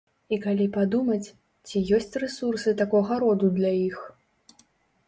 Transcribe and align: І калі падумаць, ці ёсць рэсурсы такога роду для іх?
І 0.35 0.37
калі 0.45 0.65
падумаць, 0.77 1.33
ці 1.67 1.83
ёсць 1.99 2.17
рэсурсы 2.25 2.75
такога 2.81 3.21
роду 3.27 3.53
для 3.61 3.71
іх? 3.87 3.97